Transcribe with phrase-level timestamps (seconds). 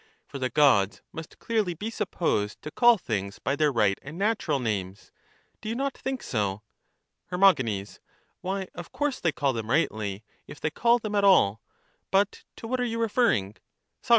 [0.25, 4.17] For the Gods must clearly be sup posed to call things by their right and
[4.17, 5.11] natural names;
[5.61, 6.63] do you not think so?
[7.27, 7.37] Her.
[8.41, 11.61] Why, of course they call them rightly, if they call them at all.
[12.09, 13.57] But to what are you referring?
[14.01, 14.09] Soc.